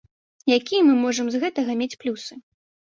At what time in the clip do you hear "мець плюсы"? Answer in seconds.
1.85-2.33